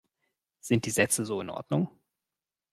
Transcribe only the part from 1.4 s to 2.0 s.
in Ordnung?